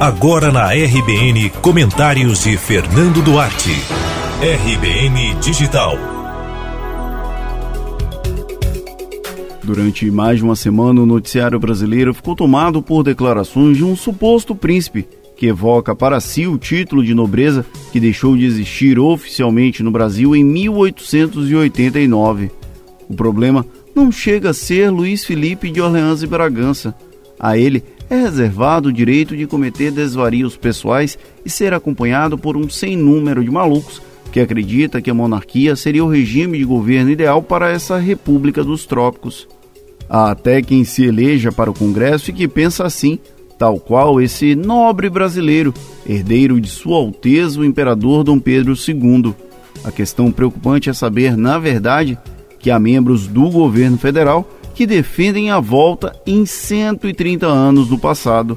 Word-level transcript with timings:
Agora 0.00 0.52
na 0.52 0.72
RBN, 0.72 1.50
comentários 1.60 2.44
de 2.44 2.56
Fernando 2.56 3.20
Duarte. 3.20 3.72
RBN 4.40 5.34
Digital. 5.40 5.98
Durante 9.60 10.08
mais 10.08 10.38
de 10.38 10.44
uma 10.44 10.54
semana, 10.54 11.00
o 11.00 11.06
noticiário 11.06 11.58
brasileiro 11.58 12.14
ficou 12.14 12.36
tomado 12.36 12.80
por 12.80 13.02
declarações 13.02 13.76
de 13.76 13.82
um 13.82 13.96
suposto 13.96 14.54
príncipe 14.54 15.04
que 15.36 15.46
evoca 15.46 15.96
para 15.96 16.20
si 16.20 16.46
o 16.46 16.56
título 16.56 17.02
de 17.02 17.12
nobreza 17.12 17.66
que 17.90 17.98
deixou 17.98 18.36
de 18.36 18.44
existir 18.44 19.00
oficialmente 19.00 19.82
no 19.82 19.90
Brasil 19.90 20.36
em 20.36 20.44
1889. 20.44 22.52
O 23.08 23.14
problema 23.14 23.66
não 23.96 24.12
chega 24.12 24.50
a 24.50 24.54
ser 24.54 24.90
Luiz 24.90 25.24
Felipe 25.24 25.72
de 25.72 25.80
Orleans 25.80 26.22
e 26.22 26.26
Bragança. 26.28 26.94
A 27.40 27.58
ele 27.58 27.82
é 28.10 28.16
reservado 28.16 28.88
o 28.88 28.92
direito 28.92 29.36
de 29.36 29.46
cometer 29.46 29.90
desvarios 29.90 30.56
pessoais 30.56 31.18
e 31.44 31.50
ser 31.50 31.74
acompanhado 31.74 32.38
por 32.38 32.56
um 32.56 32.68
sem 32.68 32.96
número 32.96 33.44
de 33.44 33.50
malucos 33.50 34.00
que 34.32 34.40
acredita 34.40 35.00
que 35.00 35.10
a 35.10 35.14
monarquia 35.14 35.74
seria 35.74 36.04
o 36.04 36.08
regime 36.08 36.58
de 36.58 36.64
governo 36.64 37.10
ideal 37.10 37.42
para 37.42 37.70
essa 37.70 37.98
república 37.98 38.62
dos 38.62 38.86
trópicos. 38.86 39.48
Há 40.08 40.30
até 40.30 40.62
quem 40.62 40.84
se 40.84 41.04
eleja 41.04 41.50
para 41.50 41.70
o 41.70 41.74
Congresso 41.74 42.30
e 42.30 42.34
que 42.34 42.48
pensa 42.48 42.84
assim, 42.84 43.18
tal 43.58 43.78
qual 43.78 44.20
esse 44.20 44.54
nobre 44.54 45.10
brasileiro, 45.10 45.74
herdeiro 46.06 46.60
de 46.60 46.68
Sua 46.68 46.96
Alteza 46.96 47.60
o 47.60 47.64
Imperador 47.64 48.24
Dom 48.24 48.38
Pedro 48.38 48.74
II. 48.74 49.34
A 49.84 49.90
questão 49.90 50.30
preocupante 50.30 50.90
é 50.90 50.92
saber, 50.92 51.36
na 51.36 51.58
verdade, 51.58 52.18
que 52.58 52.70
há 52.70 52.78
membros 52.78 53.26
do 53.26 53.48
governo 53.50 53.98
federal 53.98 54.48
que 54.78 54.86
defendem 54.86 55.50
a 55.50 55.58
volta 55.58 56.14
em 56.24 56.46
130 56.46 57.44
anos 57.48 57.88
do 57.88 57.98
passado. 57.98 58.56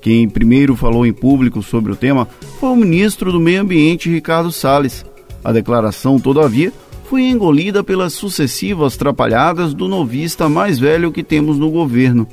Quem 0.00 0.26
primeiro 0.26 0.74
falou 0.74 1.04
em 1.04 1.12
público 1.12 1.62
sobre 1.62 1.92
o 1.92 1.96
tema 1.96 2.26
foi 2.58 2.70
o 2.70 2.76
ministro 2.76 3.30
do 3.30 3.38
Meio 3.38 3.60
Ambiente, 3.60 4.08
Ricardo 4.08 4.50
Salles. 4.50 5.04
A 5.44 5.52
declaração, 5.52 6.18
todavia, 6.18 6.72
foi 7.10 7.24
engolida 7.24 7.84
pelas 7.84 8.14
sucessivas 8.14 8.96
trapalhadas 8.96 9.74
do 9.74 9.86
novista 9.86 10.48
mais 10.48 10.78
velho 10.78 11.12
que 11.12 11.22
temos 11.22 11.58
no 11.58 11.70
governo. 11.70 12.26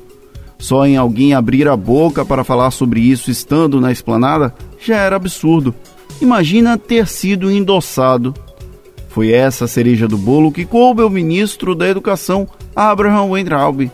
Só 0.58 0.86
em 0.86 0.96
alguém 0.96 1.34
abrir 1.34 1.68
a 1.68 1.76
boca 1.76 2.24
para 2.24 2.46
falar 2.46 2.72
sobre 2.72 3.02
isso 3.02 3.30
estando 3.30 3.82
na 3.82 3.92
esplanada 3.92 4.56
já 4.80 4.96
era 4.96 5.18
absurdo. 5.18 5.76
Imagina 6.22 6.78
ter 6.78 7.06
sido 7.08 7.52
endossado. 7.52 8.34
Foi 9.10 9.34
essa 9.34 9.68
cereja 9.68 10.08
do 10.08 10.18
bolo 10.18 10.50
que 10.50 10.64
coube 10.64 11.02
ao 11.02 11.10
ministro 11.10 11.76
da 11.76 11.90
Educação, 11.90 12.48
Abraham 12.76 13.30
Weintraub. 13.30 13.92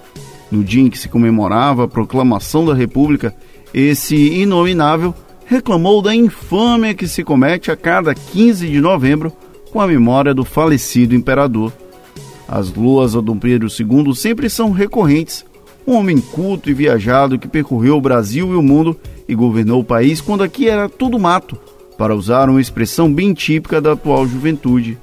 No 0.49 0.63
dia 0.63 0.83
em 0.83 0.89
que 0.89 0.97
se 0.97 1.09
comemorava 1.09 1.83
a 1.83 1.87
proclamação 1.87 2.65
da 2.65 2.73
República, 2.73 3.35
esse 3.73 4.15
inominável 4.15 5.13
reclamou 5.45 6.01
da 6.01 6.15
infâmia 6.15 6.93
que 6.93 7.07
se 7.07 7.23
comete 7.23 7.71
a 7.71 7.75
cada 7.75 8.13
15 8.13 8.67
de 8.67 8.79
novembro 8.79 9.31
com 9.71 9.81
a 9.81 9.87
memória 9.87 10.33
do 10.33 10.43
falecido 10.43 11.15
imperador. 11.15 11.71
As 12.47 12.73
luas 12.73 13.15
a 13.15 13.21
Dom 13.21 13.37
Pedro 13.37 13.67
II 13.67 14.15
sempre 14.15 14.49
são 14.49 14.71
recorrentes. 14.71 15.45
Um 15.85 15.93
homem 15.95 16.19
culto 16.19 16.69
e 16.69 16.73
viajado 16.73 17.39
que 17.39 17.47
percorreu 17.47 17.97
o 17.97 18.01
Brasil 18.01 18.51
e 18.53 18.55
o 18.55 18.61
mundo 18.61 18.97
e 19.27 19.35
governou 19.35 19.81
o 19.81 19.85
país 19.85 20.21
quando 20.21 20.43
aqui 20.43 20.67
era 20.67 20.87
tudo 20.87 21.19
mato, 21.19 21.57
para 21.97 22.15
usar 22.15 22.49
uma 22.49 22.61
expressão 22.61 23.11
bem 23.11 23.33
típica 23.33 23.81
da 23.81 23.93
atual 23.93 24.25
juventude. 24.27 24.97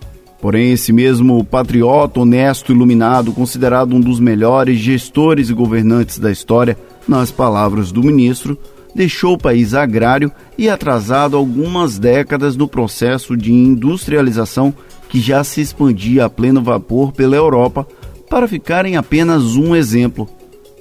Porém, 0.45 0.73
esse 0.73 0.93
mesmo 0.93 1.43
patriota 1.43 2.21
honesto 2.21 2.71
iluminado, 2.71 3.33
considerado 3.33 3.97
um 3.97 4.01
dos 4.01 4.21
melhores 4.21 4.79
gestores 4.79 5.49
e 5.49 5.55
governantes 5.55 6.19
da 6.19 6.31
história, 6.31 6.77
nas 7.09 7.31
palavras 7.31 7.91
do 7.91 8.03
ministro, 8.03 8.59
deixou 8.95 9.37
o 9.37 9.39
país 9.39 9.73
agrário 9.73 10.31
e 10.59 10.69
atrasado 10.69 11.35
algumas 11.35 11.99
décadas 11.99 12.59
no 12.59 12.69
processo 12.69 13.35
de 13.35 13.55
industrialização 13.55 14.75
que 15.09 15.19
já 15.19 15.43
se 15.43 15.63
expandia 15.63 16.27
a 16.27 16.29
pleno 16.29 16.61
vapor 16.61 17.11
pela 17.11 17.37
Europa, 17.37 17.89
para 18.29 18.47
ficar 18.47 18.85
em 18.85 18.99
apenas 18.99 19.57
um 19.57 19.75
exemplo. 19.75 20.29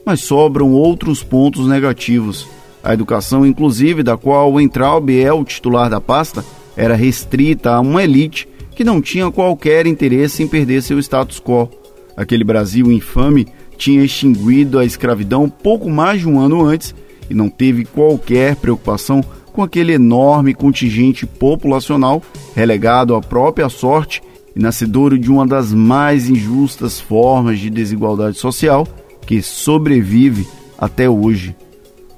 Mas 0.06 0.20
sobram 0.20 0.74
outros 0.74 1.24
pontos 1.24 1.70
negativos. 1.70 2.50
A 2.84 2.94
educação, 2.94 3.46
inclusive, 3.46 4.04
da 4.04 4.18
qual 4.18 4.52
o 4.52 4.60
Entraub 4.60 5.10
é 5.10 5.32
o 5.32 5.46
titular 5.46 5.90
da 5.90 6.02
pasta, 6.02 6.44
era 6.76 6.96
restrita 6.96 7.72
a 7.72 7.80
uma 7.80 8.04
elite 8.04 8.52
que 8.76 8.84
não 8.84 9.02
tinha 9.02 9.32
qualquer 9.32 9.86
interesse 9.86 10.44
em 10.44 10.48
perder 10.48 10.82
seu 10.82 11.00
status 11.00 11.40
quo. 11.40 11.70
Aquele 12.16 12.44
Brasil 12.44 12.92
infame 12.92 13.48
tinha 13.78 14.04
extinguido 14.04 14.80
a 14.80 14.86
escravidão 14.86 15.50
pouco 15.50 15.90
mais 15.90 16.22
de 16.22 16.28
um 16.28 16.40
ano 16.40 16.64
antes 16.64 16.94
e 17.30 17.34
não 17.34 17.50
teve 17.50 17.86
qualquer 17.86 18.56
preocupação 18.56 19.24
com 19.52 19.62
aquele 19.62 19.94
enorme 19.94 20.54
contingente 20.54 21.26
populacional 21.26 22.22
relegado 22.56 23.16
à 23.16 23.22
própria 23.22 23.70
sorte 23.70 24.22
e 24.56 24.60
nascedouro 24.60 25.18
de 25.18 25.30
uma 25.30 25.46
das 25.46 25.74
mais 25.74 26.30
injustas 26.30 27.00
formas 27.00 27.60
de 27.60 27.70
desigualdade 27.70 28.38
social 28.38 28.88
que 29.26 29.42
sobrevive 29.42 30.48
até 30.78 31.10
hoje. 31.10 31.56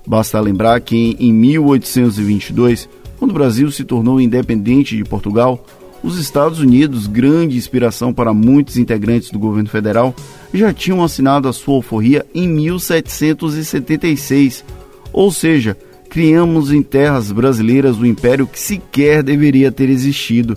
Basta 0.08 0.40
lembrar 0.40 0.80
que 0.82 1.16
em 1.20 1.34
1822, 1.34 2.88
quando 3.18 3.32
o 3.32 3.34
Brasil 3.34 3.72
se 3.72 3.84
tornou 3.84 4.22
independente 4.22 4.96
de 4.96 5.04
Portugal, 5.04 5.66
os 6.06 6.20
Estados 6.20 6.60
Unidos, 6.60 7.08
grande 7.08 7.58
inspiração 7.58 8.14
para 8.14 8.32
muitos 8.32 8.78
integrantes 8.78 9.32
do 9.32 9.40
governo 9.40 9.68
federal, 9.68 10.14
já 10.54 10.72
tinham 10.72 11.04
assinado 11.04 11.48
a 11.48 11.54
sua 11.54 11.78
alforria 11.78 12.24
em 12.34 12.48
1776, 12.48 14.64
ou 15.12 15.32
seja, 15.32 15.76
criamos 16.08 16.72
em 16.72 16.84
terras 16.84 17.32
brasileiras 17.32 17.98
o 17.98 18.06
império 18.06 18.46
que 18.46 18.60
sequer 18.60 19.24
deveria 19.24 19.72
ter 19.72 19.90
existido. 19.90 20.56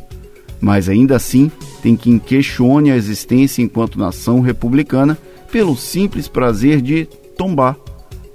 Mas 0.61 0.87
ainda 0.87 1.17
assim, 1.17 1.51
tem 1.83 1.97
quem 1.97 2.19
questione 2.19 2.91
a 2.91 2.97
existência 2.97 3.63
enquanto 3.63 3.99
nação 3.99 4.41
republicana 4.41 5.17
pelo 5.51 5.75
simples 5.77 6.29
prazer 6.29 6.83
de 6.83 7.09
tombar. 7.39 7.75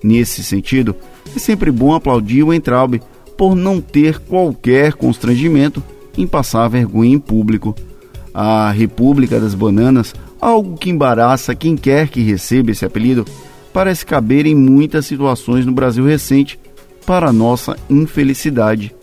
Nesse 0.04 0.44
sentido, 0.44 0.96
é 1.36 1.40
sempre 1.40 1.70
bom 1.70 1.94
aplaudir 1.94 2.42
o 2.42 2.52
Entraub 2.52 3.00
por 3.38 3.56
não 3.56 3.80
ter 3.80 4.18
qualquer 4.18 4.94
constrangimento 4.94 5.84
em 6.18 6.28
passar 6.28 6.68
vergonha 6.68 7.14
em 7.14 7.20
público. 7.20 7.76
A 8.34 8.72
República 8.72 9.40
das 9.40 9.54
Bananas, 9.54 10.14
algo 10.40 10.78
que 10.78 10.90
embaraça 10.90 11.56
quem 11.56 11.76
quer 11.76 12.08
que 12.08 12.22
receba 12.22 12.72
esse 12.72 12.86
apelido, 12.86 13.26
parece 13.72 14.06
caber 14.06 14.46
em 14.46 14.56
muitas 14.56 15.06
situações 15.06 15.66
no 15.66 15.72
Brasil 15.72 16.06
recente, 16.06 16.60
para 17.06 17.34
nossa 17.34 17.76
infelicidade. 17.90 18.96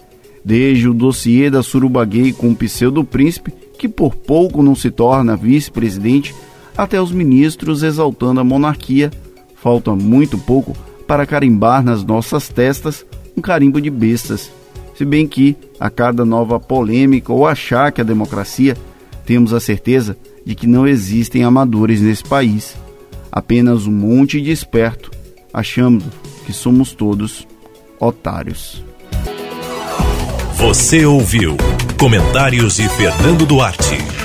Desde 0.45 0.89
o 0.89 0.95
dossiê 0.95 1.51
da 1.51 1.63
Surubaguei 1.63 2.33
com 2.33 2.51
o 2.51 2.57
pseudo-príncipe, 2.57 3.53
que 3.79 3.89
por 3.89 4.15
pouco 4.15 4.63
não 4.63 4.75
se 4.75 4.91
torna 4.91 5.37
vice-presidente, 5.37 6.35
até 6.77 7.01
os 7.01 7.13
ministros 7.13 7.83
exaltando 7.83 8.41
a 8.41 8.45
monarquia, 8.45 9.11
falta 9.55 9.95
muito 9.95 10.39
pouco 10.39 10.75
para 11.07 11.27
carimbar 11.27 11.83
nas 11.83 12.05
nossas 12.05 12.49
testas 12.49 13.05
um 13.37 13.41
carimbo 13.41 13.81
de 13.81 13.91
bestas. 13.91 14.51
Se 14.95 15.05
bem 15.05 15.27
que, 15.27 15.57
a 15.79 15.89
cada 15.89 16.25
nova 16.25 16.61
polêmica 16.61 17.33
ou 17.33 17.47
achaque 17.47 18.01
à 18.01 18.05
democracia, 18.05 18.77
temos 19.25 19.53
a 19.53 19.61
certeza 19.61 20.17
de 20.45 20.55
que 20.55 20.67
não 20.67 20.87
existem 20.87 21.45
amadores 21.45 22.01
nesse 22.01 22.25
país. 22.25 22.77
Apenas 23.31 23.87
um 23.87 23.93
monte 23.93 24.41
de 24.41 24.51
esperto, 24.51 25.11
achando 25.53 26.05
que 26.45 26.53
somos 26.53 26.93
todos 26.93 27.47
otários. 27.99 28.85
Você 30.57 31.07
ouviu 31.07 31.57
comentários 31.99 32.77
de 32.77 32.89
Fernando 32.89 33.47
Duarte. 33.47 34.20